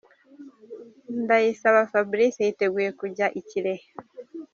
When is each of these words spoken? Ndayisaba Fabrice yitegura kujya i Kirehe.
Ndayisaba 1.23 1.81
Fabrice 1.91 2.39
yitegura 2.47 2.89
kujya 3.01 3.25
i 3.39 3.41
Kirehe. 3.49 3.87